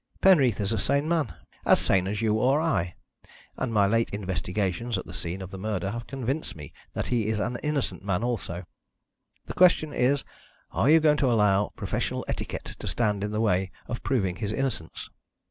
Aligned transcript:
Penreath 0.19 0.59
is 0.59 0.73
a 0.73 0.79
sane 0.79 1.07
man 1.07 1.31
as 1.63 1.77
sane 1.77 2.07
as 2.07 2.23
you 2.23 2.39
or 2.39 2.59
I 2.59 2.95
and 3.55 3.71
my 3.71 3.85
late 3.85 4.09
investigations 4.09 4.97
at 4.97 5.05
the 5.05 5.13
scene 5.13 5.43
of 5.43 5.51
the 5.51 5.59
murder 5.59 5.91
have 5.91 6.07
convinced 6.07 6.55
me 6.55 6.73
that 6.93 7.09
he 7.09 7.27
is 7.27 7.39
an 7.39 7.57
innocent 7.61 8.03
man 8.03 8.23
also. 8.23 8.63
The 9.45 9.53
question 9.53 9.93
is, 9.93 10.23
are 10.71 10.89
you 10.89 10.99
going 11.01 11.17
to 11.17 11.31
allow 11.31 11.67
professional 11.75 12.25
etiquette 12.27 12.77
to 12.79 12.87
stand 12.87 13.23
in 13.23 13.29
the 13.29 13.41
way 13.41 13.69
of 13.85 14.01
proving 14.01 14.37
his 14.37 14.51
innocence?" 14.51 15.11